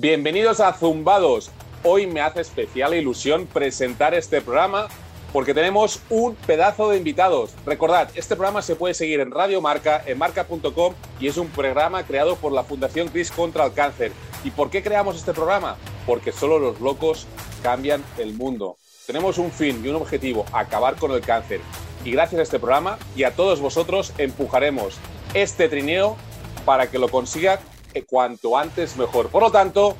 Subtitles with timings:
[0.00, 1.50] Bienvenidos a Zumbados.
[1.82, 4.86] Hoy me hace especial ilusión presentar este programa
[5.32, 7.50] porque tenemos un pedazo de invitados.
[7.66, 12.04] Recordad, este programa se puede seguir en Radio Marca, en marca.com y es un programa
[12.04, 14.12] creado por la Fundación Cris contra el Cáncer.
[14.44, 15.76] ¿Y por qué creamos este programa?
[16.06, 17.26] Porque solo los locos
[17.64, 18.76] cambian el mundo.
[19.04, 21.60] Tenemos un fin y un objetivo, acabar con el cáncer.
[22.04, 24.94] Y gracias a este programa y a todos vosotros empujaremos
[25.34, 26.16] este trineo
[26.64, 27.58] para que lo consiga
[28.04, 29.28] cuanto antes mejor.
[29.28, 29.96] Por lo tanto,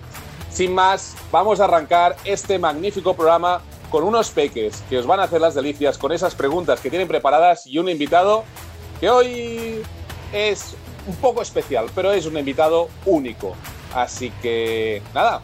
[0.50, 5.24] sin más, vamos a arrancar este magnífico programa con unos peques que os van a
[5.24, 8.44] hacer las delicias con esas preguntas que tienen preparadas y un invitado
[9.00, 9.82] que hoy
[10.32, 10.74] es
[11.06, 13.54] un poco especial, pero es un invitado único.
[13.94, 15.40] Así que nada,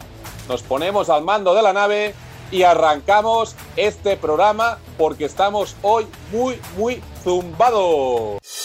[0.47, 2.13] nos ponemos al mando de la nave
[2.51, 8.64] y arrancamos este programa porque estamos hoy muy, muy zumbados.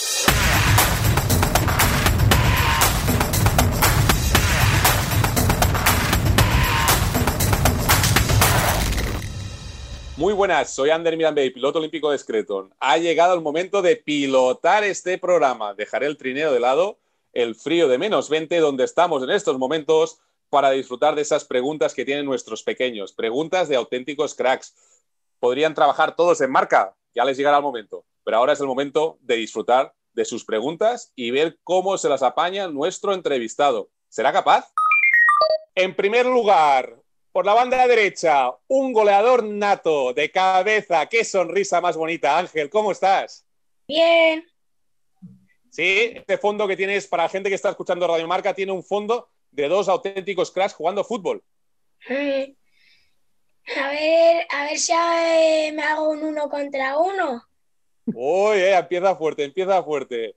[10.21, 12.75] Muy buenas, soy Ander Mirambey, piloto olímpico de Screton.
[12.79, 15.73] Ha llegado el momento de pilotar este programa.
[15.73, 16.99] Dejaré el trineo de lado,
[17.33, 21.95] el frío de menos 20, donde estamos en estos momentos, para disfrutar de esas preguntas
[21.95, 23.15] que tienen nuestros pequeños.
[23.15, 24.75] Preguntas de auténticos cracks.
[25.39, 28.05] Podrían trabajar todos en marca, ya les llegará el momento.
[28.23, 32.23] Pero ahora es el momento de disfrutar de sus preguntas y ver cómo se las
[32.23, 33.89] apaña nuestro entrevistado.
[34.11, 34.71] ¿Será capaz?
[35.75, 37.01] En primer lugar,
[37.33, 41.07] por la banda derecha, un goleador nato de cabeza.
[41.07, 42.69] Qué sonrisa más bonita, Ángel.
[42.69, 43.47] ¿Cómo estás?
[43.87, 44.45] Bien.
[45.71, 48.83] Sí, este fondo que tienes para la gente que está escuchando Radio Marca tiene un
[48.83, 51.43] fondo de dos auténticos cracks jugando fútbol.
[52.09, 52.55] Eh,
[53.77, 57.45] a ver, a ver si eh, me hago un uno contra uno.
[58.07, 60.35] Uy, eh, empieza fuerte, empieza fuerte.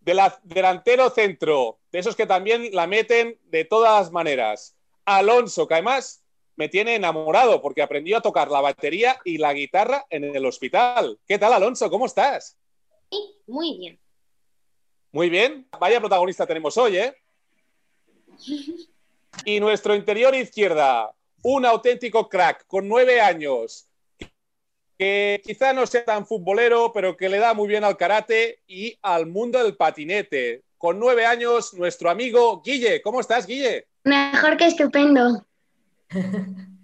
[0.00, 4.76] De la, delantero centro, de esos que también la meten de todas maneras.
[5.04, 6.23] Alonso, que además
[6.56, 11.18] me tiene enamorado porque aprendió a tocar la batería y la guitarra en el hospital.
[11.26, 11.90] ¿Qué tal, Alonso?
[11.90, 12.56] ¿Cómo estás?
[13.10, 14.00] Sí, muy bien.
[15.12, 15.66] Muy bien.
[15.78, 17.14] Vaya protagonista tenemos hoy, ¿eh?
[19.44, 21.12] Y nuestro interior izquierda,
[21.42, 23.88] un auténtico crack con nueve años,
[24.96, 28.96] que quizá no sea tan futbolero, pero que le da muy bien al karate y
[29.02, 30.62] al mundo del patinete.
[30.78, 33.02] Con nueve años, nuestro amigo Guille.
[33.02, 33.88] ¿Cómo estás, Guille?
[34.04, 35.44] Mejor que estupendo.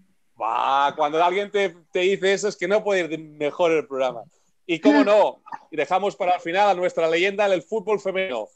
[0.96, 4.22] cuando alguien te, dice eso es que no puede ir mejor el programa.
[4.66, 8.48] Y cómo no, dejamos para el final a nuestra leyenda del fútbol femenino.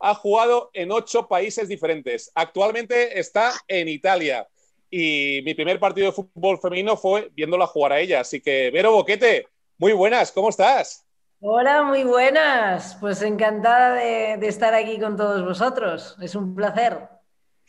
[0.00, 2.30] Ha jugado en ocho países diferentes.
[2.34, 4.48] Actualmente está en Italia.
[4.90, 8.20] Y mi primer partido de fútbol femenino fue viéndola jugar a ella.
[8.20, 9.46] Así que, Vero Boquete,
[9.78, 11.06] muy buenas, ¿cómo estás?
[11.40, 12.96] Hola, muy buenas.
[13.00, 16.16] Pues encantada de estar aquí con todos vosotros.
[16.20, 17.13] Es un placer.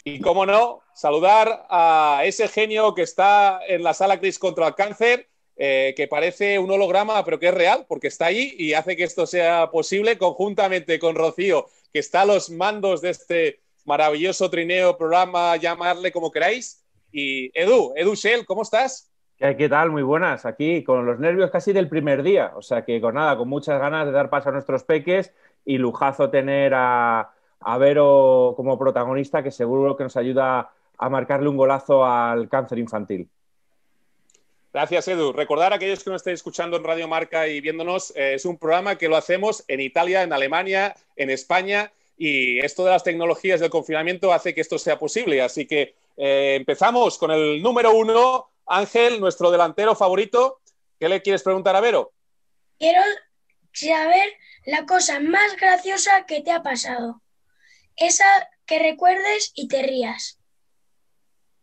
[0.08, 4.76] Y cómo no, saludar a ese genio que está en la sala Cris contra el
[4.76, 5.28] cáncer,
[5.58, 9.04] eh, que parece un holograma, pero que es real, porque está ahí y hace que
[9.04, 14.96] esto sea posible conjuntamente con Rocío, que está a los mandos de este maravilloso trineo,
[14.96, 16.86] programa, llamarle como queráis.
[17.12, 19.12] Y Edu, Edu Shell, ¿cómo estás?
[19.38, 19.90] ¿Qué, tal?
[19.90, 20.46] Muy buenas.
[20.46, 22.52] Aquí con los nervios casi del primer día.
[22.56, 25.34] O sea que con nada, con muchas ganas de dar paso a nuestros peques
[25.66, 27.35] y lujazo tener a,
[27.66, 32.78] a Vero como protagonista, que seguro que nos ayuda a marcarle un golazo al cáncer
[32.78, 33.28] infantil.
[34.72, 35.34] Gracias, Edu.
[35.34, 38.58] Recordar a aquellos que nos estén escuchando en Radio Marca y viéndonos, eh, es un
[38.58, 43.60] programa que lo hacemos en Italia, en Alemania, en España, y esto de las tecnologías
[43.60, 45.42] del confinamiento hace que esto sea posible.
[45.42, 50.60] Así que eh, empezamos con el número uno, Ángel, nuestro delantero favorito.
[51.00, 52.12] ¿Qué le quieres preguntar a Vero?
[52.78, 53.02] Quiero
[53.74, 54.34] saber
[54.66, 57.22] la cosa más graciosa que te ha pasado
[57.98, 58.26] esa
[58.66, 60.40] que recuerdes y te rías.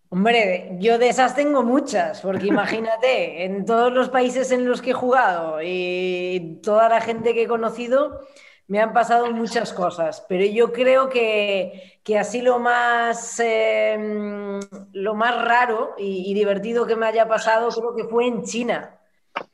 [0.08, 4.90] Hombre, yo de esas tengo muchas, porque imagínate, en todos los países en los que
[4.90, 8.20] he jugado y toda la gente que he conocido,
[8.66, 14.60] me han pasado muchas cosas, pero yo creo que, así lo más, em,
[14.92, 18.98] lo más raro y, divertido que me haya pasado creo que fue en China.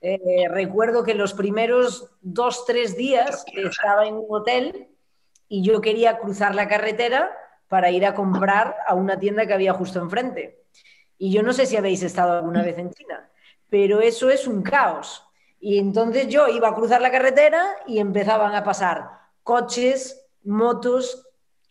[0.00, 4.88] Eh, recuerdo que los primeros dos, tres días estaba en un hotel
[5.48, 7.36] y yo quería cruzar la carretera
[7.68, 10.62] para ir a comprar a una tienda que había justo enfrente.
[11.18, 13.28] Y yo no sé si habéis estado alguna vez en China,
[13.68, 15.24] pero eso es un caos.
[15.60, 19.10] Y entonces yo iba a cruzar la carretera y empezaban a pasar
[19.42, 21.26] coches, motos,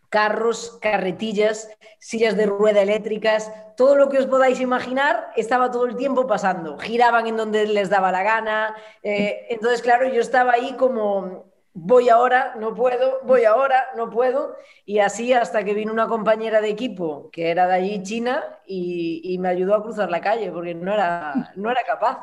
[0.10, 1.70] carros, carretillas,
[2.00, 6.78] sillas de rueda eléctricas, todo lo que os podáis imaginar estaba todo el tiempo pasando.
[6.78, 8.76] Giraban en donde les daba la gana.
[9.04, 11.46] Eh, entonces, claro, yo estaba ahí como
[11.80, 14.58] voy ahora, no puedo, voy ahora, no puedo.
[14.86, 19.38] Y así hasta que vino una compañera de equipo que era de allí, China, y,
[19.40, 22.20] me ayudó a cruzar la calle porque no era, no era capaz.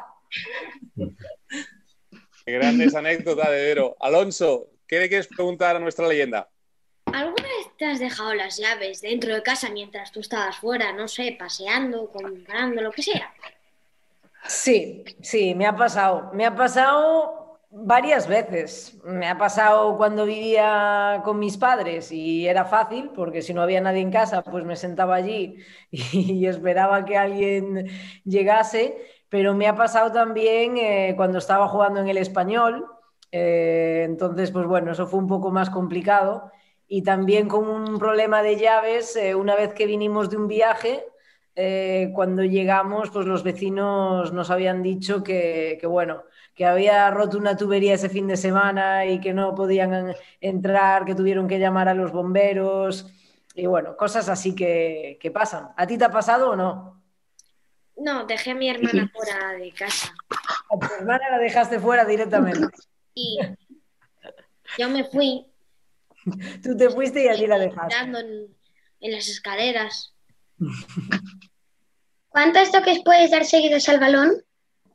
[2.45, 3.97] Qué grandes anécdotas de Vero.
[4.01, 6.49] Alonso, ¿qué le quieres preguntar a nuestra leyenda?
[7.07, 11.07] ¿Alguna vez te has dejado las llaves dentro de casa mientras tú estabas fuera, no
[11.07, 13.33] sé, paseando, comprando, lo que sea?
[14.47, 16.33] Sí, sí, me ha pasado.
[16.35, 17.44] Me ha pasado
[17.75, 18.99] varias veces.
[19.05, 23.81] Me ha pasado cuando vivía con mis padres y era fácil, porque si no había
[23.81, 25.59] nadie en casa, pues me sentaba allí
[25.91, 27.89] y esperaba que alguien
[28.25, 28.97] llegase.
[29.29, 32.87] Pero me ha pasado también eh, cuando estaba jugando en el español.
[33.33, 36.53] Eh, entonces, pues bueno, eso fue un poco más complicado
[36.87, 41.05] y también con un problema de llaves, eh, una vez que vinimos de un viaje,
[42.15, 46.25] cuando llegamos, pues los vecinos nos habían dicho que, bueno,
[46.55, 51.15] que había roto una tubería ese fin de semana y que no podían entrar, que
[51.15, 53.07] tuvieron que llamar a los bomberos
[53.55, 55.69] y bueno, cosas así que, que pasan.
[55.77, 57.03] ¿A ti te ha pasado o no?
[57.97, 60.13] No, dejé a mi hermana fuera de casa.
[60.71, 62.69] A tu hermana la dejaste fuera directamente.
[63.17, 63.39] Y
[64.77, 65.47] yo me fui
[66.65, 67.95] Tú te fuiste y allí la dejaste.
[67.97, 68.17] En,
[69.01, 70.13] en las escaleras.
[72.29, 74.43] ¿Cuántos toques puedes dar seguidos al balón?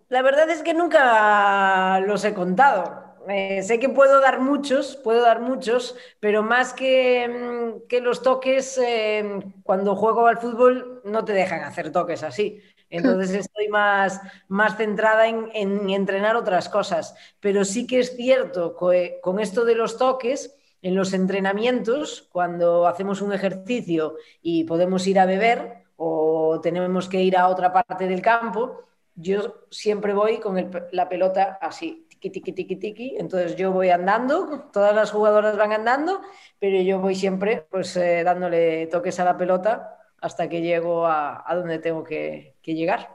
[0.10, 3.06] La verdad es que nunca los he contado.
[3.28, 8.24] Eh, sé que puedo dar muchos, puedo dar muchos, pero más que, mm, que los
[8.24, 12.60] toques, eh, cuando juego al fútbol no te dejan hacer toques así.
[12.90, 17.14] Entonces estoy más, más centrada en, en, entrenar otras cosas.
[17.40, 22.88] Pero sí que es cierto que con esto de los toques, en los entrenamientos, cuando
[22.88, 28.08] hacemos un ejercicio y podemos ir a beber o tenemos que ir a otra parte
[28.08, 28.89] del campo,
[29.22, 33.16] yo siempre voy con la pelota así, tiki, tiki, tiki, tiki.
[33.18, 36.22] Entonces yo voy andando, todas las jugadoras van andando,
[36.58, 41.44] pero yo voy siempre pues eh, dándole toques a la pelota hasta que llego a,
[41.54, 43.10] donde tengo que, que llegar.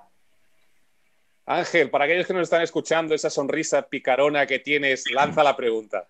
[1.46, 6.08] Ángel, para aquellos que nos están escuchando, esa sonrisa picarona que tienes, lanza la pregunta.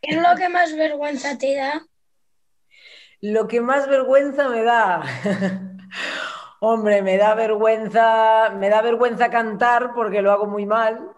[0.00, 1.86] ¿Qué es lo que más vergüenza te da?
[3.20, 5.02] Lo que más vergüenza me da.
[6.64, 11.10] Hombre, me da vergüenza, me da vergüenza cantar porque lo hago muy mal.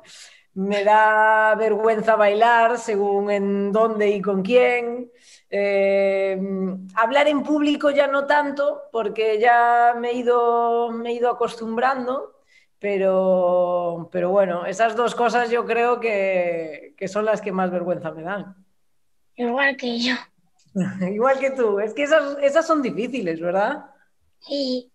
[0.55, 5.13] Me da vergüenza bailar según en dónde y con quién.
[5.51, 6.41] Eh,
[6.95, 12.41] hablar en público ya no tanto porque ya me he ido, me he ido acostumbrando,
[12.79, 18.23] pero, pero bueno, esas dos cosas yo creo que son las que más vergüenza me
[18.23, 18.57] dan.
[19.37, 20.15] Igual que yo.
[21.07, 21.81] Igual que tú.
[21.81, 23.91] Es que esas, esas son difíciles, ¿verdad?
[24.41, 24.91] Sí.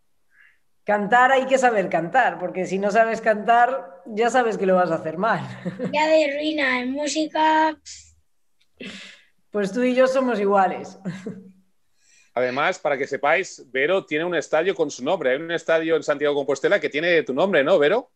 [0.90, 4.90] Cantar hay que saber cantar, porque si no sabes cantar, ya sabes que lo vas
[4.90, 5.40] a hacer mal.
[5.94, 7.78] Ya de ruina en música.
[9.52, 10.98] Pues tú y yo somos iguales.
[12.34, 15.30] Además, para que sepáis, Vero tiene un estadio con su nombre.
[15.30, 18.10] Hay un estadio en Santiago Compostela que tiene tu nombre, ¿no, Vero?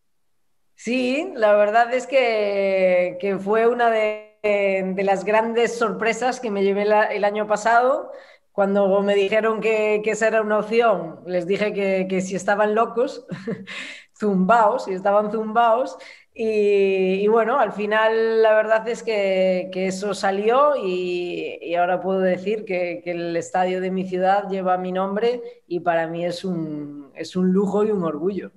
[0.74, 6.62] Sí, la verdad es que, que fue una de de las grandes sorpresas que me
[6.62, 8.12] llevé el año pasado.
[8.54, 13.26] Cuando me dijeron que, esa era una opción, les dije que, si estaban locos,
[14.16, 15.98] zumbaos, si estaban zumbaos.
[16.32, 23.02] Y, bueno, al final la verdad es que, eso salió y, ahora puedo decir que,
[23.06, 27.52] el estadio de mi ciudad lleva mi nombre y para mí es un, es un
[27.52, 28.52] lujo y un orgullo.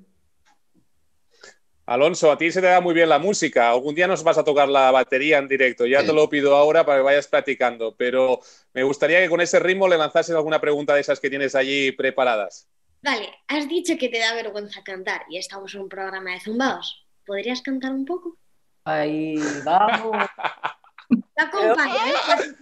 [1.87, 3.69] Alonso, a ti se te da muy bien la música.
[3.69, 5.85] Algún día nos vas a tocar la batería en directo.
[5.85, 7.95] Ya te lo pido ahora para que vayas practicando.
[7.95, 8.41] Pero
[8.73, 11.93] me gustaría que con ese ritmo le lanzases alguna pregunta de esas que tienes allí
[11.93, 12.67] preparadas.
[13.01, 17.07] Vale, has dicho que te da vergüenza cantar y estamos en un programa de zumbados.
[17.25, 18.37] ¿Podrías cantar un poco?
[18.83, 20.17] Ahí vamos.
[21.09, 22.55] Te acompañas, ¿eh?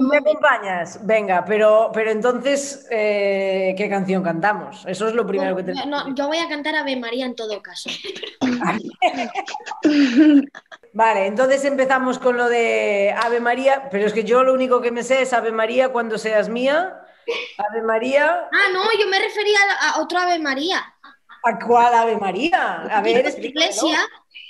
[0.00, 1.06] ¿Me acompañas?
[1.06, 4.84] Venga, pero, pero entonces, eh, ¿qué canción cantamos?
[4.86, 7.62] Eso es lo primero que te no, Yo voy a cantar Ave María en todo
[7.62, 7.88] caso.
[10.92, 14.90] vale, entonces empezamos con lo de Ave María, pero es que yo lo único que
[14.90, 17.00] me sé es Ave María cuando seas mía.
[17.56, 18.46] Ave María.
[18.52, 20.82] Ah, no, yo me refería a, otro Ave María.
[21.44, 22.82] ¿A cuál Ave María?
[22.90, 24.00] A ver, iglesia.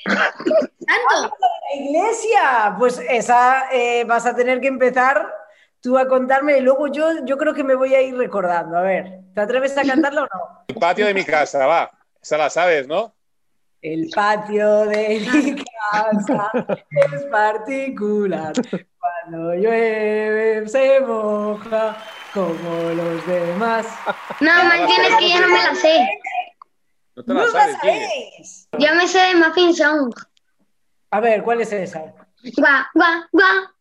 [0.04, 1.36] ¿Tanto?
[1.70, 5.32] La iglesia, pues esa eh, vas a tener que empezar
[5.80, 8.76] tú a contarme y luego yo, yo creo que me voy a ir recordando.
[8.76, 10.64] A ver, ¿te atreves a cantarla o no?
[10.68, 11.90] El patio de mi casa, va.
[12.20, 13.14] Esa la sabes, ¿no?
[13.80, 16.50] El patio de mi casa
[16.90, 18.52] es particular.
[18.98, 21.96] Cuando llueve se moja
[22.34, 23.86] como los demás.
[24.40, 26.08] No, mantienes que yo no me la sé.
[27.16, 30.12] No te la sabes, Yo me sé de Muffin Song.
[31.10, 32.14] A ver, ¿cuál es esa?
[32.56, 33.74] Gua, gua, gua.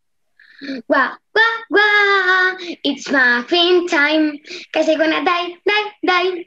[0.90, 4.38] Wah, wah, wah, it's muffin time.
[4.74, 6.46] Cause I'm gonna die, die, die.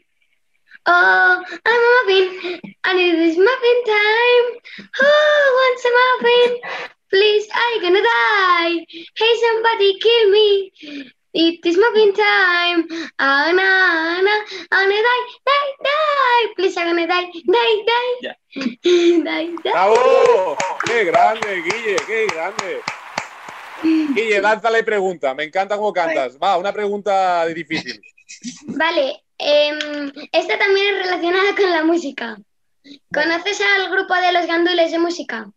[0.85, 4.47] Oh, I'm a muffin, and it is muffin time.
[5.01, 6.91] Oh, Who wants a muffin?
[7.09, 8.87] Please, I'm gonna die.
[9.17, 10.73] Hey, somebody kill me.
[11.35, 12.87] It is muffin time.
[13.19, 13.63] Anna,
[14.21, 14.37] Anna,
[14.71, 16.55] Anna, die, die, die.
[16.57, 18.37] Please, I'm gonna die, die, die.
[18.83, 19.71] die, die.
[19.73, 20.57] ¡Bravo!
[20.85, 21.97] ¡Qué grande, Guille!
[22.07, 22.81] ¡Qué grande!
[23.83, 25.35] Guille, lánzale pregunta.
[25.35, 26.37] Me encanta cómo cantas.
[26.37, 27.99] Va, una pregunta difícil.
[28.67, 32.37] Vale, em, esta también es relacionada con la música.
[33.13, 35.51] ¿Conoces al grupo de los gandules de música?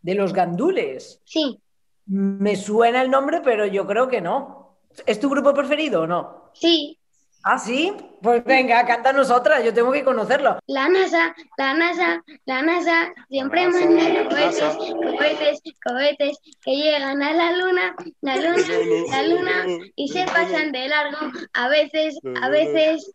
[0.00, 1.20] De los gandules.
[1.24, 1.58] Sí,
[2.06, 4.61] Me suena el nombre, pero yo creo que no.
[5.06, 6.50] ¿Es tu grupo preferido o no?
[6.54, 6.98] sí.
[7.44, 7.92] Ah, sí.
[8.22, 10.60] Pues venga, cántanos otra, yo tengo que conocerlo.
[10.68, 14.76] La NASA, la NASA, la NASA siempre La NASA, manda la cohetes,
[15.18, 18.64] cohetes, cohetes que llegan a la luna, la luna,
[19.10, 21.18] la luna y se pasan de largo.
[21.54, 23.10] A veces, a veces.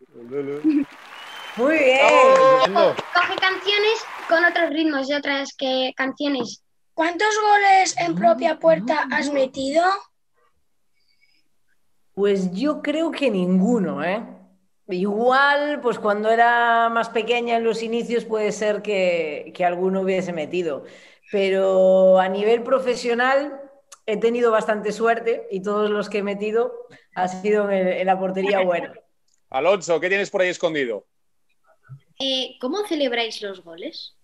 [1.56, 2.74] Muy bien.
[2.74, 6.62] Coge canciones con otros ritmos de otras que canciones.
[6.92, 9.84] ¿Cuántos goles en propia puerta has metido?
[12.18, 14.20] Pues yo creo que ninguno, ¿eh?
[14.88, 20.32] Igual, pues cuando era más pequeña en los inicios puede ser que, que alguno hubiese
[20.32, 20.82] metido,
[21.30, 23.60] pero a nivel profesional
[24.04, 26.72] he tenido bastante suerte y todos los que he metido
[27.14, 28.92] ha sido en, en la portería buena.
[29.50, 31.06] Alonso, ¿qué tienes por ahí escondido?
[32.18, 34.16] Eh, ¿Cómo celebráis los goles?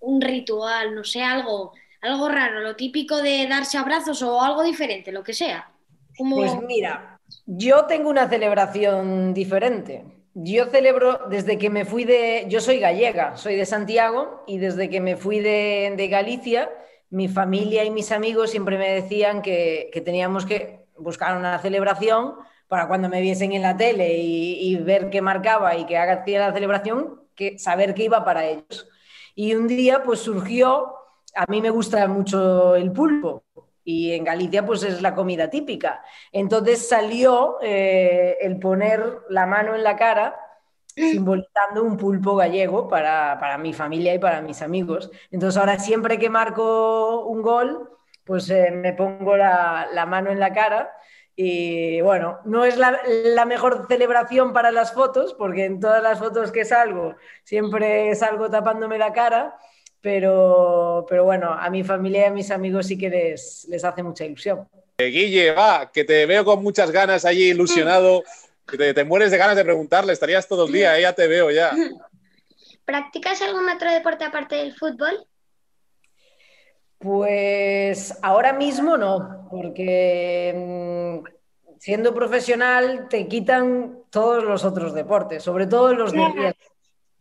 [0.00, 5.12] Un ritual, no sé, algo, algo raro, lo típico de darse abrazos o algo diferente,
[5.12, 5.70] lo que sea.
[6.16, 6.36] Como...
[6.36, 10.04] Pues mira, yo tengo una celebración diferente.
[10.34, 12.46] Yo celebro desde que me fui de...
[12.48, 16.70] Yo soy gallega, soy de Santiago y desde que me fui de, Galicia,
[17.10, 22.34] mi familia y mis amigos siempre me decían que, teníamos que buscar una celebración
[22.68, 26.52] para cuando me viesen en la tele y, ver qué marcaba y que hacía la
[26.52, 28.88] celebración, que saber que iba para ellos.
[29.34, 30.94] Y un día pues surgió,
[31.34, 33.44] a mí me gusta mucho el pulpo
[33.88, 36.02] y en Galicia pues es la comida típica.
[36.30, 40.38] Entonces salió eh, el poner la mano en la cara
[40.94, 45.10] simbolizando un pulpo gallego para, para, mi familia y para mis amigos.
[45.30, 47.88] Entonces ahora siempre que marco un gol,
[48.24, 50.92] pues eh, me pongo la, la, mano en la cara.
[51.34, 56.18] Y bueno, no es la, la, mejor celebración para las fotos, porque en todas las
[56.18, 59.56] fotos que salgo siempre salgo tapándome la cara,
[60.00, 64.02] pero, pero bueno, a mi familia y a mis amigos sí que les, les hace
[64.02, 64.68] mucha ilusión.
[64.98, 68.22] Eh, Guille, va, que te veo con muchas ganas allí, ilusionado,
[68.66, 71.26] que te, te mueres de ganas de preguntarle, estarías todo el día, eh, ya te
[71.26, 71.72] veo ya.
[72.84, 75.26] ¿Practicas algún otro deporte aparte del fútbol?
[76.98, 85.66] Pues ahora mismo no, porque mm, siendo profesional te quitan todos los otros deportes, sobre
[85.66, 86.77] todo los de riesgo.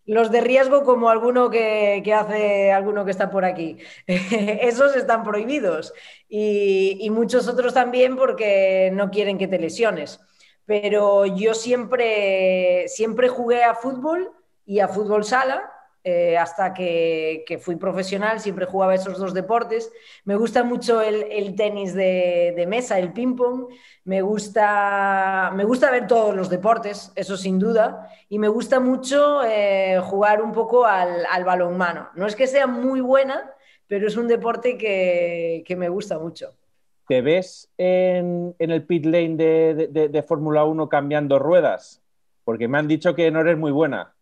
[0.08, 5.94] Los de riesgo, como alguno que, hace alguno que está por aquí, esos están prohibidos
[6.30, 10.22] y, muchos otros también porque no quieren que te lesiones.
[10.66, 14.32] Pero yo siempre, siempre jugué a fútbol
[14.66, 15.72] y a fútbol sala
[16.10, 19.92] eh, hasta que, fui profesional, siempre jugaba esos dos deportes.
[20.24, 23.68] Me gusta mucho el, tenis de, mesa, el ping-pong.
[24.06, 28.10] Me gusta, me gusta ver todos los deportes, eso sin duda.
[28.30, 32.08] Y me gusta mucho eh, jugar un poco al, al, balonmano.
[32.16, 33.54] No es que sea muy buena,
[33.88, 36.54] pero es un deporte que, me gusta mucho.
[37.10, 42.02] ¿Te ves en, el pit lane de, de, de Fórmula 1 cambiando ruedas?
[42.46, 44.14] Porque me han dicho que no eres muy buena.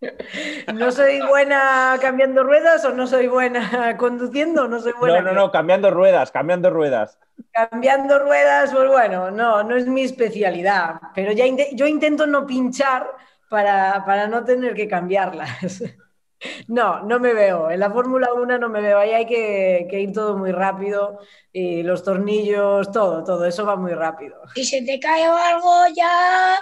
[0.74, 4.68] ¿No soy buena cambiando ruedas o no soy buena conduciendo?
[4.68, 5.20] No soy buena.
[5.20, 7.18] No, no, no, cambiando ruedas, cambiando ruedas.
[7.52, 11.00] Cambiando ruedas, pues bueno, no, no es mi especialidad.
[11.14, 13.06] Pero ya in yo intento no pinchar
[13.48, 15.82] para, para no tener que cambiarlas.
[16.68, 17.70] No, no me veo.
[17.70, 18.98] En la Fórmula 1 no me veo.
[18.98, 21.18] Ahí hay que, que, ir todo muy rápido.
[21.50, 23.46] Y los tornillos, todo, todo.
[23.46, 24.42] Eso va muy rápido.
[24.54, 26.58] Si se te cae algo, ya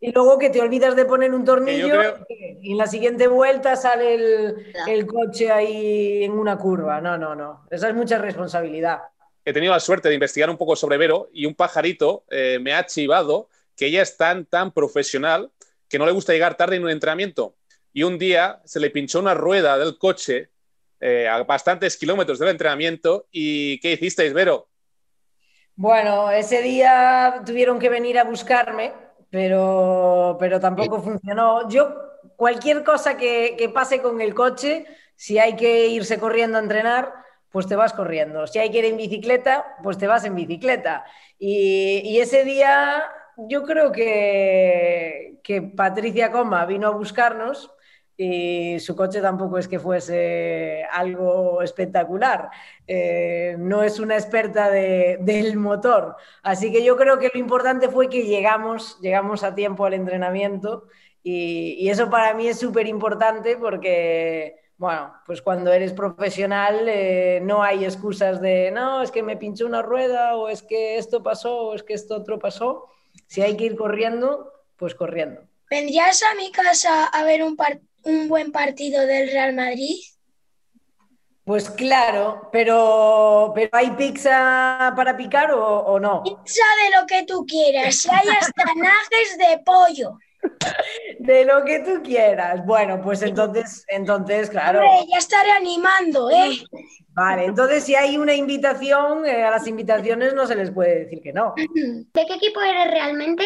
[0.00, 2.26] y luego que te olvidas de poner un tornillo creo...
[2.60, 7.00] y en la siguiente vuelta sale el, el, coche ahí en una curva.
[7.00, 7.66] No, no, no.
[7.70, 9.00] Esa es mucha responsabilidad.
[9.44, 12.74] He tenido la suerte de investigar un poco sobre Vero y un pajarito eh, me
[12.74, 15.50] ha chivado que ella es tan, tan profesional
[15.88, 17.56] que no le gusta llegar tarde en un entrenamiento.
[17.92, 20.50] Y un día se le pinchó una rueda del coche
[21.00, 23.26] eh, a bastantes kilómetros del entrenamiento.
[23.32, 24.68] ¿Y qué hicisteis, Vero?
[25.74, 28.92] Bueno, ese día tuvieron que venir a buscarme
[29.30, 31.68] pero, pero tampoco funcionó.
[31.68, 31.94] Yo,
[32.36, 37.12] cualquier cosa que, que, pase con el coche, si hay que irse corriendo a entrenar,
[37.50, 38.46] pues te vas corriendo.
[38.46, 41.04] Si hay que ir en bicicleta, pues te vas en bicicleta.
[41.38, 43.02] Y, y ese día
[43.36, 47.70] yo creo que, que Patricia Coma vino a buscarnos
[48.20, 52.50] y su coche tampoco es que fuese algo espectacular.
[52.84, 56.16] Eh, no es una experta de, del motor.
[56.42, 60.88] Así que yo creo que lo importante fue que llegamos, llegamos a tiempo al entrenamiento
[61.22, 67.38] y, y eso para mí es súper importante porque, bueno, pues cuando eres profesional eh,
[67.40, 71.22] no hay excusas de, no, es que me pinchó una rueda o es que esto
[71.22, 72.86] pasó o es que esto otro pasó.
[73.28, 75.42] Si hay que ir corriendo, pues corriendo.
[75.70, 77.56] ¿Vendrías a mi casa a ver un,
[78.04, 79.96] un buen partido del Real Madrid?
[81.44, 86.22] Pues claro, pero, pero ¿hay pizza para picar o, o no?
[86.22, 90.18] Pizza de lo que tú quieras, si hay hasta najes de pollo.
[91.18, 92.64] De lo que tú quieras.
[92.64, 94.80] Bueno, pues entonces, entonces, claro.
[94.80, 96.50] Hombre, ya estaré animando, ¿eh?
[97.08, 101.20] Vale, entonces si hay una invitación, eh, a las invitaciones no se les puede decir
[101.22, 101.54] que no.
[101.56, 103.44] ¿De qué equipo eres realmente?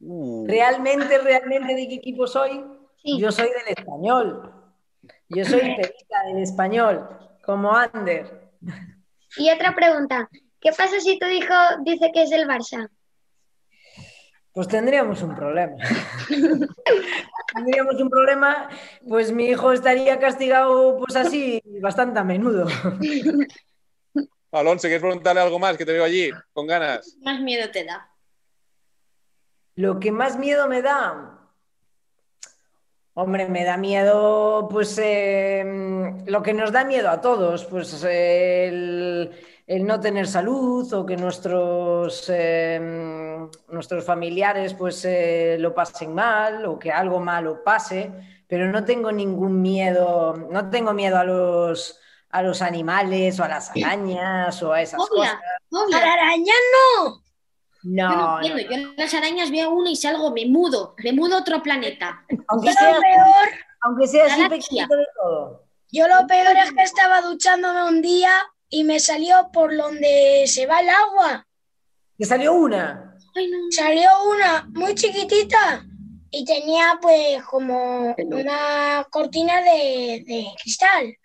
[0.00, 2.64] Uh, ¿Realmente, realmente de qué equipo soy?
[3.02, 3.18] Sí.
[3.18, 4.52] Yo soy del español.
[5.28, 7.08] Yo soy perita del español,
[7.44, 8.50] como Ander.
[9.36, 10.28] Y otra pregunta,
[10.60, 11.54] ¿qué pasa si tu hijo
[11.84, 12.88] dice que es del Barça?
[14.52, 15.76] Pues tendríamos un problema.
[17.54, 18.68] tendríamos un problema,
[19.08, 22.66] pues mi hijo estaría castigado pues así bastante a menudo.
[24.52, 27.16] Alonso, ¿quieres preguntarle algo más que te veo allí con ganas?
[27.22, 28.10] Más miedo te da.
[29.74, 31.31] Lo que más miedo me da,
[33.14, 35.64] hombre, me da miedo, pues eh,
[36.26, 39.30] lo que nos da miedo a todos, pues eh, el,
[39.66, 42.80] el no tener salud o que nuestros, eh,
[43.68, 48.10] nuestros familiares pues eh, lo pasen mal o que algo malo pase,
[48.46, 51.98] pero no tengo ningún miedo, no tengo miedo a los,
[52.30, 55.38] a los animales o a las arañas o a esas cosas.
[55.90, 57.21] ¡A la araña no!
[57.82, 58.62] Yo no No, no, entiendo.
[58.62, 62.24] Yo en las arañas veo una y salgo, me mudo, me mudo a otro planeta.
[62.48, 63.48] aunque Yo sea, peor,
[63.82, 65.64] aunque sea así pequeñito de todo.
[65.90, 68.32] yo lo peor es que estaba duchándome un día
[68.68, 71.46] y me salió por donde se va el agua.
[72.16, 73.16] ¿Te salió una?
[73.34, 73.58] Ay, no.
[73.70, 75.84] Salió una muy chiquitita
[76.30, 81.16] y tenía pues como una cortina de, de cristal.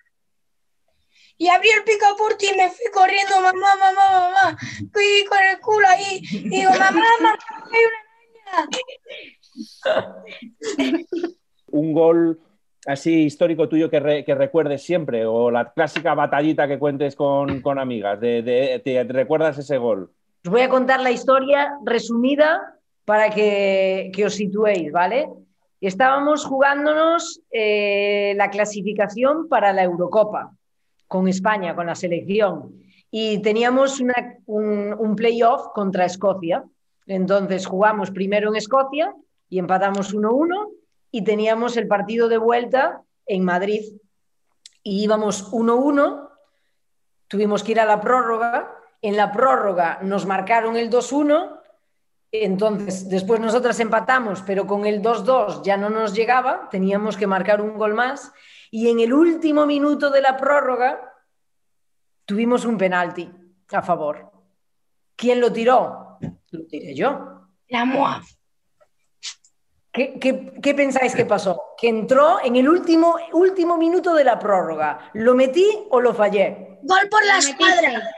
[1.37, 4.57] Y abrí el picaporte y me fui corriendo, mamá, mamá, mamá.
[4.91, 6.19] Fui con el culo ahí.
[6.31, 7.37] Y digo, mamá, mamá,
[7.71, 7.99] hay una
[8.53, 10.17] araña.
[11.67, 12.39] un gol
[12.85, 17.61] así histórico tuyo que, re- que recuerdes siempre o la clásica batallita que cuentes con,
[17.61, 18.19] con amigas.
[18.19, 20.11] De, te recuerdas ese gol?
[20.45, 25.27] Os voy a contar la historia resumida para que, que os situéis, ¿vale?
[25.81, 30.53] Estábamos jugándonos eh, la clasificación para la Eurocopa
[31.07, 36.63] con España, con la selección, y teníamos una- un, un playoff contra Escocia.
[37.05, 39.13] Entonces jugamos primero en Escocia
[39.49, 40.69] y empatamos 1-1
[41.11, 43.81] y teníamos el partido de vuelta en Madrid.
[44.83, 46.29] Y íbamos 1-1,
[47.29, 48.73] tuvimos que ir a la prórroga.
[49.01, 51.59] En la prórroga nos marcaron el 2-1,
[52.31, 57.61] entonces después nosotras empatamos, pero con el 2-2 ya no nos llegaba, teníamos que marcar
[57.61, 58.33] un gol más.
[58.71, 61.13] Y en el último minuto de la prórroga
[62.25, 63.29] tuvimos un penalti
[63.71, 64.31] a favor.
[65.15, 66.17] ¿Quién lo tiró?
[66.51, 67.47] Lo tiré yo.
[67.69, 68.21] La MOA.
[69.91, 71.59] ¿Qué, qué, qué pensáis que pasó?
[71.77, 75.09] Que entró en el último, último minuto de la prórroga.
[75.13, 76.77] ¿Lo metí o lo fallé?
[76.83, 78.11] Gol por la escuadra.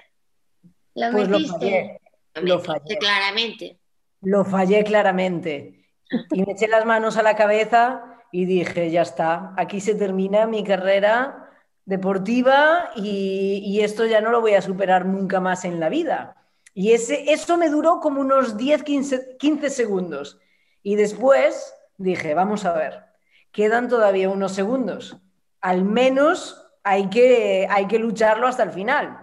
[0.96, 1.52] Lo Pues lo metiste.
[1.60, 2.02] fallé.
[2.36, 2.98] Lo Lo metiste fallé.
[2.98, 3.80] claramente.
[4.22, 5.88] Lo fallé claramente.
[6.32, 10.48] Y me eché las manos a la cabeza y dije, ya está, aquí se termina
[10.48, 11.50] mi carrera
[11.86, 16.36] deportiva y, esto ya no lo voy a superar nunca más en la vida.
[16.74, 20.40] Y ese, eso me duró como unos 10, 15, 15 segundos.
[20.84, 23.06] Y después dije, vamos a ver,
[23.52, 25.18] quedan todavía unos segundos.
[25.62, 29.18] Al menos hay que, hay que lucharlo hasta el final.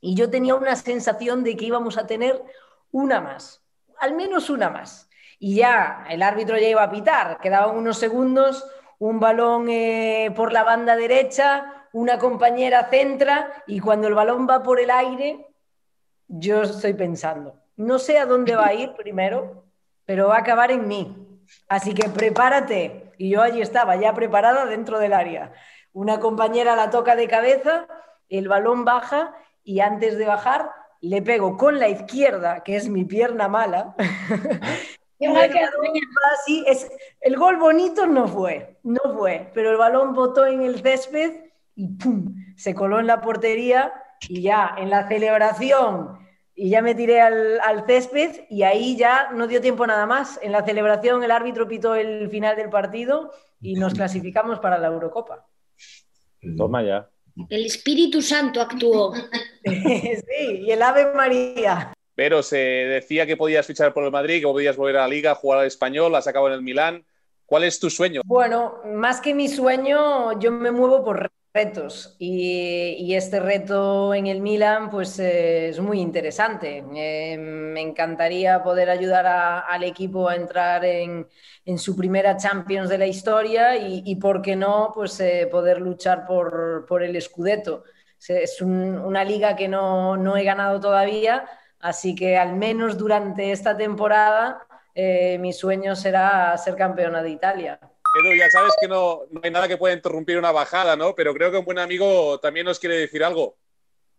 [0.00, 2.42] Y yo tenía una sensación de que íbamos a tener
[2.90, 3.62] una más,
[3.98, 5.08] al menos una más.
[5.44, 8.64] Y ya el árbitro ya iba a pitar, quedaban unos segundos,
[9.00, 14.62] un balón eh, por la banda derecha, una compañera centra y cuando el balón va
[14.62, 15.44] por el aire,
[16.28, 19.64] yo estoy pensando, no sé a dónde va a ir primero,
[20.04, 21.40] pero va a acabar en mí.
[21.66, 23.10] Así que prepárate.
[23.18, 25.52] Y yo allí estaba, ya preparada dentro del área.
[25.92, 27.88] Una compañera la toca de cabeza,
[28.28, 33.04] el balón baja y antes de bajar le pego con la izquierda, que es mi
[33.04, 33.96] pierna mala.
[35.26, 40.80] así, es, el gol bonito no fue, no fue, pero el balón botó en el
[40.80, 41.32] césped
[41.74, 42.34] y ¡pum!
[42.56, 43.92] Se coló en la portería
[44.28, 46.18] y ya en la celebración
[46.54, 50.38] y ya me tiré al, al, césped y ahí ya no dio tiempo nada más.
[50.42, 54.88] En la celebración el árbitro pitó el final del partido y nos clasificamos para la
[54.88, 55.46] Eurocopa.
[56.56, 57.08] Toma ya.
[57.48, 59.14] El Espíritu Santo actuó.
[59.64, 61.92] sí, y el Ave María.
[62.14, 65.34] Pero se decía que podías fichar por el Madrid, que podías volver a la Liga,
[65.34, 67.04] jugar al español, has acabado en el Milán.
[67.46, 68.22] ¿Cuál es tu sueño?
[68.24, 74.26] Bueno, más que mi sueño, yo me muevo por retos y, y este reto en
[74.26, 76.82] el Milan pues eh, es muy interesante.
[76.94, 81.26] Eh, me encantaría poder ayudar a, al equipo a entrar en,
[81.64, 85.80] en, su primera Champions de la historia y, y por qué no, pues eh, poder
[85.80, 87.84] luchar por, por el Scudetto.
[88.28, 91.44] Es un, una liga que no, no he ganado todavía,
[91.82, 97.78] Así que al menos durante esta temporada eh, mi sueño será ser campeona de Italia.
[98.22, 101.14] Edu, ya sabes que no, no, hay nada que pueda interrumpir una bajada, ¿no?
[101.16, 103.56] Pero creo que un buen amigo también nos quiere decir algo.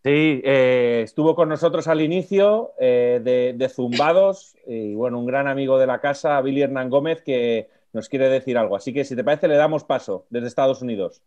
[0.04, 5.48] Sí, eh, estuvo con nosotros al inicio eh, de, de, Zumbados y bueno, un gran
[5.48, 8.76] amigo de la casa, Billy Hernán Gómez, que nos quiere decir algo.
[8.76, 11.22] Así que si te parece, le damos paso desde Estados Unidos.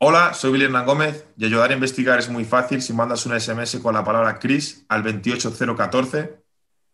[0.00, 3.38] Hola, soy Billy Hernán Gómez y ayudar a investigar es muy fácil si mandas un
[3.38, 6.36] SMS con la palabra CRIS al 28014.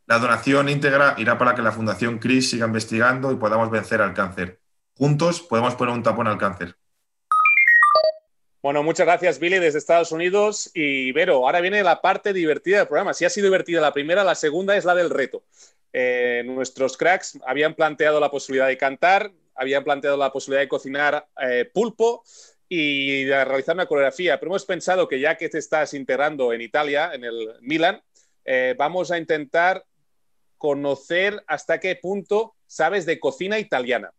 [0.07, 4.14] La donación íntegra irá para que la Fundación CRIS siga investigando y podamos vencer al
[4.14, 4.59] cáncer.
[4.97, 6.77] Juntos podemos poner un tapón al cáncer.
[8.62, 12.88] Bueno, muchas gracias Billy desde Estados Unidos y Vero, ahora viene la parte divertida del
[12.88, 13.12] programa.
[13.12, 15.45] Si ha sido divertida la primera, la segunda es la del reto.
[15.93, 21.29] Eh, nuestros cracks habían planteado la posibilidad de cantar, habían planteado la posibilidad de cocinar
[21.38, 22.25] eh, pulpo,
[22.68, 24.38] y de realizar una coreografía.
[24.38, 28.03] Pero hemos pensado que ya que te estás integrando en Italia, en el Milan,
[28.44, 29.85] eh, vamos a intentar
[30.59, 34.12] conocer hasta qué punto sabes de cocina italiana.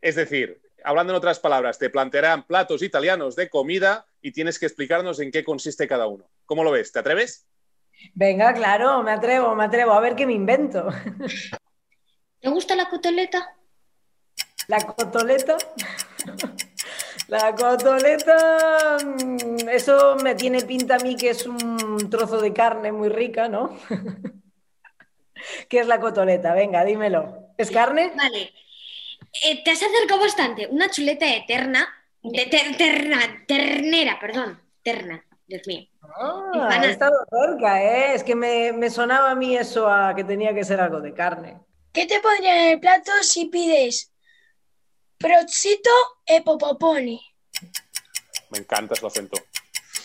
[0.00, 4.66] Es decir, hablando en otras palabras, te plantearán platos italianos de comida y tienes que
[4.66, 6.30] explicarnos en qué consiste cada uno.
[6.46, 6.92] ¿Cómo lo ves?
[6.92, 7.46] ¿Te atreves?
[8.14, 9.92] Venga, claro, me atrevo, me atrevo.
[9.92, 10.88] A ver qué me invento.
[12.40, 13.56] ¿Te gusta la cotoleta?
[14.68, 15.56] ¿La cotoleta?
[17.28, 22.90] La cotoleta, mm, eso me tiene pinta a mí que es un trozo de carne
[22.90, 23.78] muy rica, ¿no?
[25.68, 26.54] ¿Qué es la cotoleta?
[26.54, 27.52] Venga, dímelo.
[27.58, 28.12] ¿Es carne?
[28.16, 28.52] Vale.
[29.44, 30.68] Eh, te has acercado bastante.
[30.68, 31.86] Una chuleta eterna,
[32.22, 35.86] de ter, terna, ternera, perdón, terna, Dios mío.
[36.00, 38.14] Ah, he estado cerca, ¿eh?
[38.14, 41.12] Es que me, me, sonaba a mí eso a que tenía que ser algo de
[41.12, 41.58] carne.
[41.92, 44.07] ¿Qué te pondría en el plato si pides
[45.18, 45.90] Prosciutto
[46.24, 47.20] e popoponi.
[48.50, 49.36] Me encanta su acento.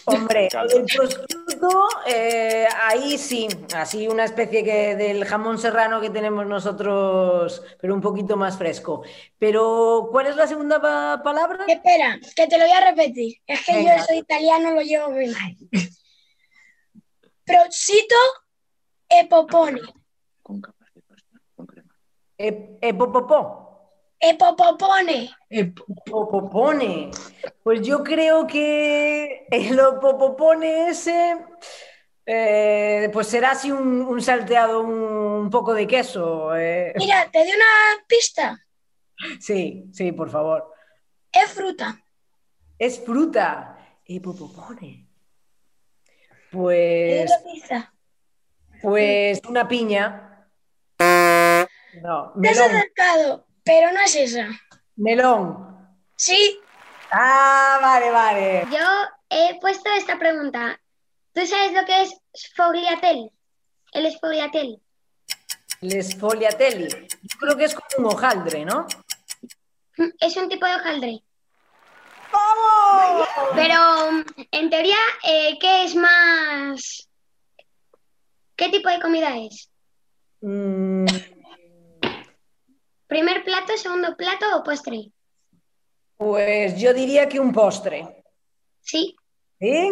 [0.06, 6.46] Hombre, el prosciutto, eh, ahí sí, así una especie que del jamón serrano que tenemos
[6.46, 9.04] nosotros, pero un poquito más fresco.
[9.38, 11.64] Pero, ¿cuál es la segunda pa palabra?
[11.68, 13.38] Espera, que te lo voy a repetir.
[13.48, 13.98] Es que Venga.
[13.98, 15.56] yo soy italiano, lo llevo muy mal.
[17.46, 18.16] Prosciutto
[19.08, 19.82] e poponi.
[22.38, 23.63] E, e popopò.
[24.26, 25.32] Epopopone.
[25.50, 27.12] Epopopone.
[27.62, 31.38] Pues yo creo que el opopopone ese
[32.26, 36.56] eh, pues será así un, un salteado, un, un, poco de queso.
[36.56, 36.94] Eh.
[36.96, 38.66] Mira, te doy una pista.
[39.42, 40.74] Sí, sí, por favor.
[41.30, 42.02] Es fruta.
[42.80, 43.78] Es fruta.
[44.06, 45.06] Epopopone.
[46.50, 47.30] Pues.
[48.82, 50.48] Pues una piña.
[52.02, 53.46] No, Te has acercado.
[53.64, 54.50] Pero no es esa.
[54.96, 55.98] Melón.
[56.16, 56.60] Sí.
[57.12, 58.66] Ah, vale, vale.
[58.72, 58.86] Yo
[59.30, 60.80] he puesto esta pregunta.
[61.34, 63.32] ¿Tú sabes lo que es sfogliatelli?
[63.94, 64.80] El sfogliatelli.
[65.82, 66.88] El sfogliatelli.
[66.88, 68.88] Yo creo que es como un hojaldre, ¿no?
[70.20, 71.24] Es un tipo de hojaldre.
[72.32, 73.28] ¡Vamos!
[73.56, 77.10] Pero en teoría, eh, ¿qué es más?
[78.56, 79.70] ¿Qué tipo de comida es?
[80.42, 81.06] Mm,
[83.14, 85.12] ¿Primer plato, segundo plato o postre?
[86.18, 88.08] Pues yo diría que un postre.
[88.82, 89.16] Sí.
[89.60, 89.92] ¿Sí?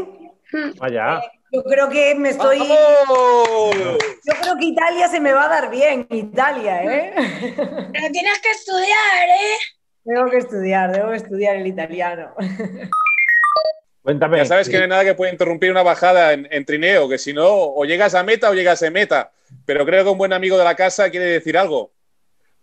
[0.51, 0.79] Mm.
[0.79, 1.19] Vaya.
[1.19, 2.57] Eh, yo creo que me estoy.
[2.57, 3.75] ¡Vamos!
[4.25, 7.13] Yo creo que Italia se me va a dar bien, Italia, ¿eh?
[7.93, 9.57] Pero tienes que estudiar, ¿eh?
[10.03, 12.33] Tengo que estudiar, debo estudiar el italiano.
[14.01, 14.39] Cuéntame.
[14.39, 17.19] Ya sabes que no hay nada que pueda interrumpir una bajada en, en, trineo, que
[17.19, 19.31] si no, o llegas a meta o llegas a meta.
[19.67, 21.91] Pero creo que un buen amigo de la casa quiere decir algo.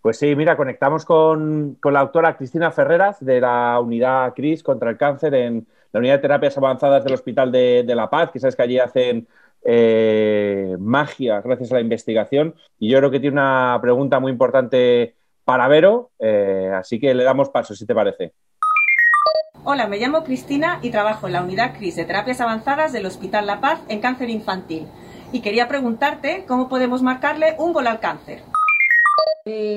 [0.01, 4.89] Pues sí, mira, conectamos con, con, la doctora Cristina Ferreras de la unidad CRIS contra
[4.89, 8.39] el cáncer en la unidad de terapias avanzadas del Hospital de, de La Paz, que
[8.39, 9.27] sabes que allí hacen
[9.63, 12.55] eh, magia gracias a la investigación.
[12.77, 17.23] Y yo creo que tiene una pregunta muy importante para Vero, eh, así que le
[17.23, 18.33] damos paso, si te parece.
[19.65, 23.45] Hola, me llamo Cristina y trabajo en la unidad CRIS de terapias avanzadas del Hospital
[23.45, 24.87] La Paz en cáncer infantil.
[25.31, 28.41] Y quería preguntarte cómo podemos marcarle un gol al cáncer.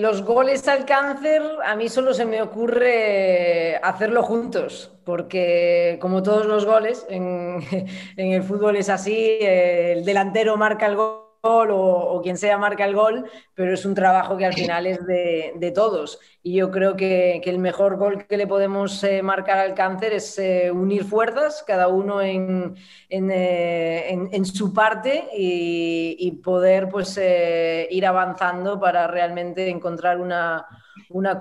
[0.01, 6.47] Los goles al cáncer, a mí solo se me ocurre hacerlo juntos, porque como todos
[6.47, 7.61] los goles, en,
[8.17, 12.95] en el fútbol es así, el delantero marca el gol o, quien sea marca el
[12.95, 16.21] gol, pero es un trabajo que al final es de, todos.
[16.43, 20.39] Y yo creo que, el mejor gol que le podemos eh, marcar al cáncer es
[20.39, 22.77] eh, unir fuerzas, cada uno en,
[23.11, 30.67] eh, su parte y, poder pues, ir avanzando para realmente encontrar una,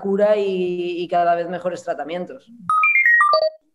[0.00, 2.50] cura y, y cada vez mejores tratamientos.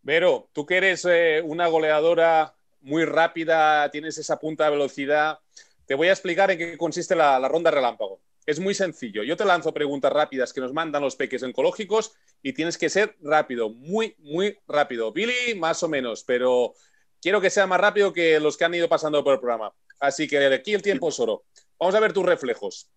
[0.04, 1.08] Vero, tú que eres
[1.44, 5.40] una goleadora muy rápida, tienes esa punta de velocidad.
[5.88, 8.20] Te voy a explicar en qué consiste la, ronda relámpago.
[8.46, 9.24] Es muy sencillo.
[9.24, 13.16] Yo te lanzo preguntas rápidas que nos mandan los peques oncológicos y tienes que ser
[13.22, 15.14] rápido, muy, muy rápido.
[15.14, 16.74] Billy, más o menos, pero
[17.22, 19.74] quiero que sea más rápido que los que han ido pasando por el programa.
[20.00, 21.46] Así que aquí el tiempo es oro.
[21.80, 22.90] Vamos a ver tus reflejos.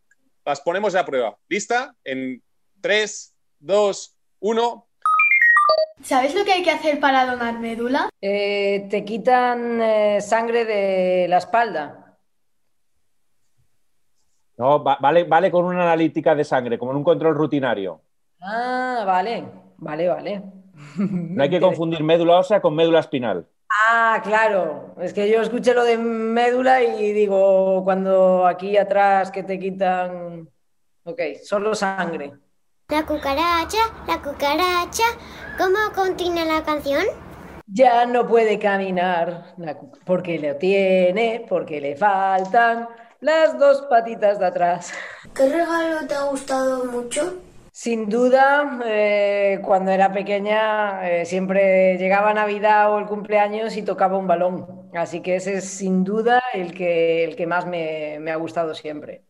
[0.44, 1.38] Las ponemos a prueba.
[1.48, 1.94] ¿Lista?
[2.02, 2.42] En
[2.80, 4.86] 3, 2, 1.
[6.02, 8.08] ¿Sabes lo que hay que hacer para donar médula?
[8.20, 11.99] Eh, te quitan eh, sangre de la espalda.
[14.60, 18.02] No, vale, vale con una analítica de sangre, como en un control rutinario.
[18.42, 19.42] Ah, vale,
[19.78, 20.42] vale, vale.
[20.98, 23.46] No hay que confundir médula ósea con médula espinal.
[23.70, 24.94] Ah, claro.
[25.00, 30.46] Es que yo escuché lo de médula y digo, cuando aquí atrás que te quitan.
[31.04, 32.34] Ok, solo sangre.
[32.88, 35.04] La cucaracha, la cucaracha.
[35.56, 37.04] ¿Cómo continúa la canción?
[37.66, 39.54] Ya no puede caminar
[40.04, 42.88] porque lo tiene, porque le faltan
[43.20, 44.92] las dos patitas de atrás.
[45.34, 47.38] ¿Qué regalo te ha gustado mucho?
[47.72, 54.18] Sin duda, eh, cuando era pequeña eh, siempre llegaba Navidad o el cumpleaños y tocaba
[54.18, 54.90] un balón.
[54.94, 59.22] Así que ese es sin duda el que, el que más me, ha gustado siempre.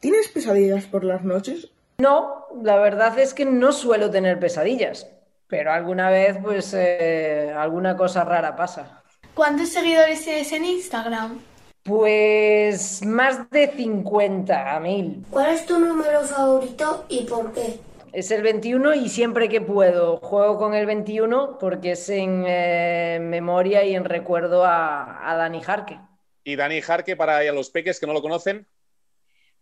[0.00, 1.70] ¿Tienes pesadillas por las noches?
[1.98, 5.08] No, la verdad es que no suelo tener pesadillas,
[5.46, 9.02] pero alguna vez pues eh, alguna cosa rara pasa.
[9.34, 11.40] ¿Cuántos seguidores tienes en Instagram?
[11.84, 15.24] Pues más de 50.000.
[15.28, 17.78] ¿Cuál es tu número favorito y por qué?
[18.14, 23.18] Es el 21 y siempre que puedo juego con el 21 porque es en eh,
[23.20, 25.98] memoria y en recuerdo a, Dani Jarque.
[26.42, 28.66] ¿Y Dani Jarque para los peques que no lo conocen?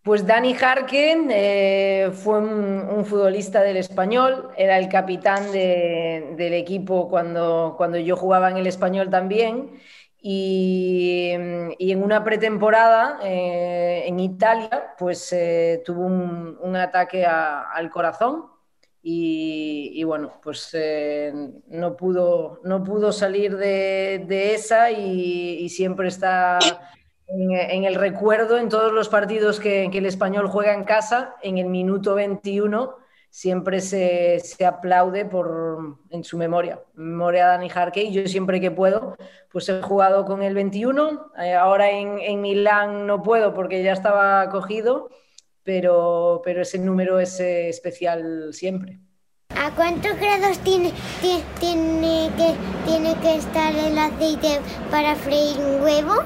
[0.01, 7.73] Pues Dani Jarque eh, fue un, futbolista del español, era el capitán del equipo cuando,
[7.77, 9.71] cuando yo jugaba en el español también
[10.25, 18.45] y, en una pretemporada eh, en Italia, pues eh, tuvo un, ataque al corazón
[19.01, 21.33] y, bueno, pues eh,
[21.67, 26.57] no, pudo, no pudo salir de, esa y, siempre está
[27.27, 31.57] en, el recuerdo en todos los partidos que, que, el español juega en casa, en
[31.57, 33.02] el minuto 21
[33.33, 38.69] siempre se, aplaude por, en su memoria, memoria de Dani Jarque, y yo siempre que
[38.69, 39.17] puedo,
[39.51, 44.47] pues he jugado con el 21, eh, ahora en, Milán no puedo porque ya estaba
[44.49, 45.09] cogido,
[45.63, 48.99] pero, pero ese número es eh, especial siempre.
[49.49, 50.91] ¿A cuántos grados tiene,
[51.59, 52.53] tiene, que,
[52.85, 54.59] tiene que estar el aceite
[54.91, 56.23] para freír un huevo?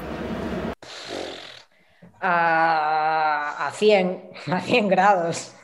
[2.20, 5.54] A, a 100, a 100 grados.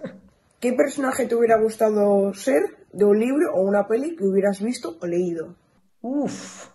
[0.64, 4.96] ¿Qué personaje te hubiera gustado ser de un libro o una peli que hubieras visto
[4.98, 5.56] o leído?
[6.00, 6.68] Uf.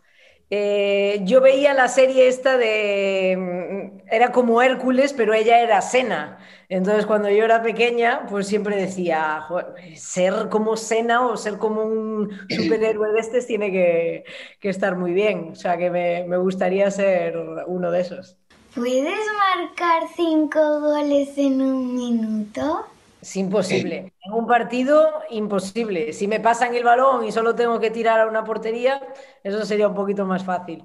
[0.52, 3.36] Eh, yo veía la serie esta de.
[3.36, 6.38] Mm, era como Hércules, pero ella era Sena.
[6.70, 9.48] Entonces, cuando yo era pequeña, pues siempre decía:
[9.96, 14.24] ser como Sena o ser como un superhéroe de estos tiene que,
[14.70, 15.50] estar muy bien.
[15.54, 18.38] O sea, que me, me gustaría ser uno de esos.
[18.76, 19.18] ¿Puedes
[19.58, 22.86] marcar cinco goles en un minuto?
[23.22, 24.14] Es imposible.
[24.24, 26.14] En un partido, imposible.
[26.14, 29.02] Si me pasan el balón y solo tengo que tirar a una portería,
[29.44, 30.84] eso sería un poquito más fácil.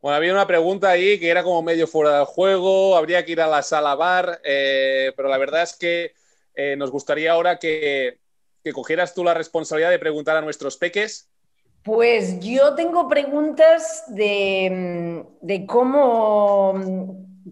[0.00, 3.40] Bueno, había una pregunta ahí que era como medio fuera del juego, habría que ir
[3.40, 6.12] a la sala bar, eh, pero la verdad es que
[6.54, 8.18] eh, nos gustaría ahora que,
[8.62, 11.28] que cogieras tú la responsabilidad de preguntar a nuestros peques
[11.86, 16.74] pues yo tengo preguntas de, de, cómo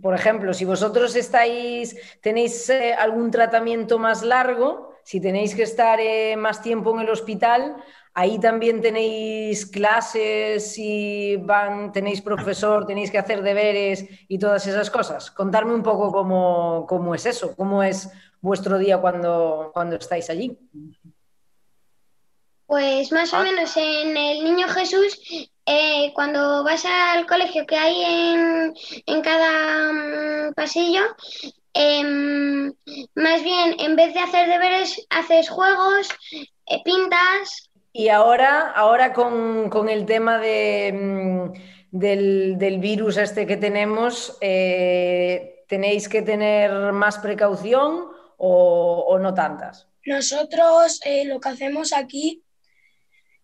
[0.02, 6.00] por ejemplo, si vosotros estáis, tenéis eh, algún tratamiento más largo, si tenéis que estar
[6.00, 7.76] eh, más tiempo en el hospital,
[8.14, 14.90] ahí también tenéis clases y van, tenéis profesor, tenéis que hacer deberes y todas esas
[14.90, 15.30] cosas.
[15.30, 18.08] Contarme un poco cómo, es eso, cómo es
[18.40, 20.58] vuestro día cuando, cuando estáis allí.
[22.66, 23.42] Pues más o Ah.
[23.42, 25.18] menos en el Niño Jesús,
[25.66, 28.74] eh, cuando vas al colegio que hay en,
[29.06, 31.02] en cada mm, pasillo,
[31.72, 32.72] em,
[33.14, 36.08] más bien en vez de hacer deberes, haces juegos,
[36.66, 37.70] eh, pintas.
[37.92, 41.52] Y ahora, ahora con, con el tema de, mm,
[41.90, 49.32] del, del virus este que tenemos, eh, ¿tenéis que tener más precaución o, o no
[49.32, 49.88] tantas?
[50.04, 52.42] Nosotros eh, lo que hacemos aquí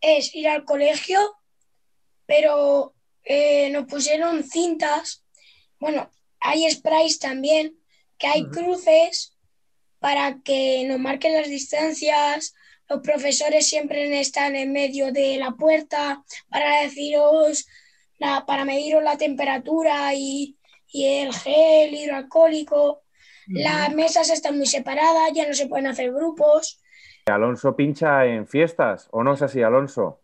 [0.00, 1.18] es ir al colegio,
[2.30, 5.24] pero eh, nos pusieron cintas.
[5.80, 7.76] Bueno, hay sprays también,
[8.18, 9.36] que hay cruces
[9.98, 12.54] para que nos marquen las distancias.
[12.88, 17.66] Los profesores siempre están en medio de la puerta para deciros,
[18.18, 23.02] la- para mediros la temperatura y, y el gel hidroalcohólico.
[23.48, 26.80] Las mesas están muy separadas, ya no se pueden hacer grupos.
[27.26, 30.22] Alonso pincha en fiestas, ¿o no es así, Alonso?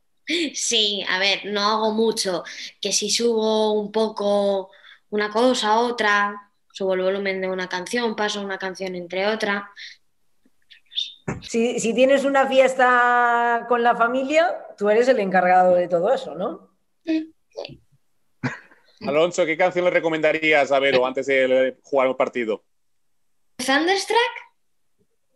[0.55, 2.43] Sí, a ver, no hago mucho,
[2.81, 4.71] que si subo un poco
[5.11, 9.71] una cosa, otra, subo el volumen de una canción, paso una canción entre otra.
[11.43, 16.35] Si, si tienes una fiesta con la familia, tú eres el encargado de todo eso,
[16.35, 16.71] ¿no?
[19.01, 22.65] Alonso, ¿qué canción le recomendarías a Vero antes de jugar un partido?
[23.57, 24.19] Thunderstruck,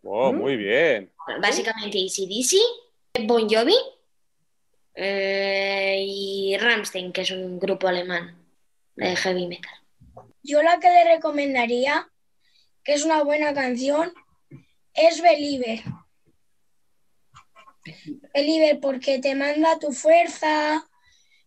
[0.02, 1.12] Oh, muy bien.
[1.42, 3.76] básicamente ACDC, Bon Jovi
[5.02, 8.36] eh, y Rammstein, que es un grupo alemán
[8.96, 9.72] de heavy metal.
[10.42, 12.10] Yo la que le recomendaría,
[12.84, 14.12] que es una buena canción,
[14.92, 15.82] es Believer.
[18.34, 20.86] Believer porque te manda tu fuerza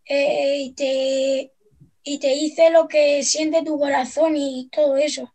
[0.06, 1.52] eh, y, te,
[2.04, 5.33] y te dice lo que siente tu corazón y todo eso.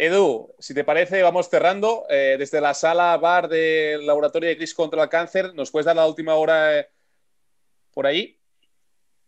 [0.00, 2.04] Edu, si te parece, vamos cerrando.
[2.08, 5.96] Eh, desde la sala bar del Laboratorio de Cris contra el Cáncer, ¿nos puedes dar
[5.96, 6.88] la última hora eh,
[7.92, 8.38] por ahí?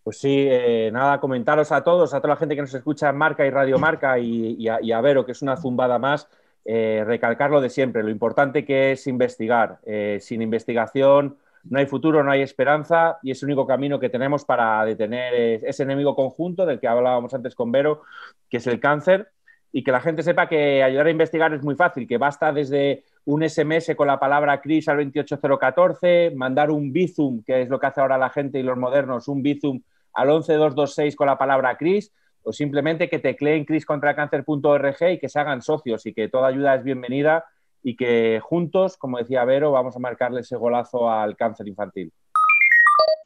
[0.05, 3.17] Pues sí, eh, nada, comentaros a todos, a toda la gente que nos escucha en
[3.17, 6.29] Marca y Radio Marca y, a, y a Vero, que es una zumbada más,
[6.65, 9.81] recalcar lo de siempre, lo importante que es investigar.
[10.21, 14.45] Sin investigación no hay futuro, no hay esperanza y es el único camino que tenemos
[14.45, 18.03] para detener ese enemigo conjunto del que hablábamos antes con Vero,
[18.49, 19.33] que es el cáncer.
[19.73, 23.05] Y que la gente sepa que ayudar a investigar es muy fácil, que basta desde
[23.25, 27.87] un SMS con la palabra CRIS al 28014, mandar un Bizum, que es lo que
[27.87, 29.81] hace ahora la gente y los modernos, un Bizum
[30.15, 35.63] al 11226 con la palabra CRIS, o simplemente que tecleen criscontracáncer.org y que se hagan
[35.63, 37.45] socios y que toda ayuda es bienvenida
[37.83, 42.13] y que juntos, como decía Vero, vamos a marcarle ese golazo al cáncer infantil.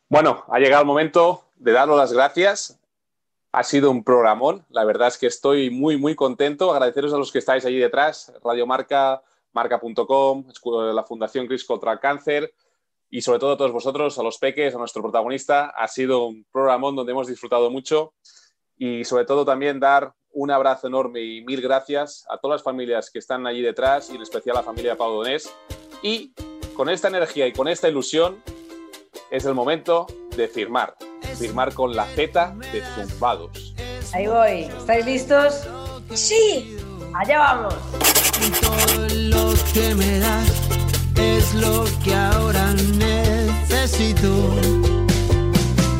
[0.08, 2.83] Bueno, ha llegado el momento de daros las gracias.
[3.54, 4.66] Ha sido un programón.
[4.68, 6.72] La verdad es que estoy muy, muy contento.
[6.72, 10.44] Agradeceros a los que estáis allí detrás, Radio Marca, marca.com,
[10.92, 12.52] la Fundación Cris contra el Cáncer
[13.10, 15.66] y sobre todo a todos vosotros, a los peques, a nuestro protagonista.
[15.66, 18.14] Ha sido un programón donde hemos disfrutado mucho
[18.76, 23.08] y sobre todo también dar un abrazo enorme y mil gracias a todas las familias
[23.08, 25.54] que están allí detrás y en especial a la familia Pau Donés.
[26.02, 26.34] Y
[26.74, 28.42] con esta energía y con esta ilusión
[29.30, 30.96] es el momento de firmar.
[31.34, 33.74] Firmar con la Z de Zumbados.
[34.12, 34.70] Ahí voy.
[34.78, 35.66] ¿Estáis listos?
[36.14, 36.76] Sí.
[37.14, 37.74] Allá vamos.
[38.60, 40.50] Todo lo que me das
[41.16, 44.28] es lo que ahora necesito.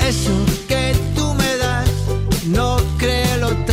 [0.07, 0.33] Eso
[0.69, 1.91] que tú me das
[2.47, 3.64] no creo lo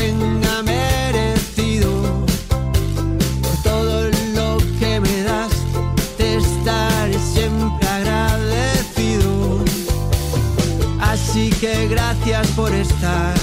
[12.71, 13.35] por estar,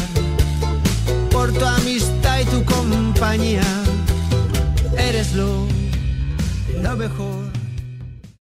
[1.30, 3.62] por tu amistad y tu compañía.
[4.96, 5.66] Eres lo,
[6.82, 7.47] lo mejor.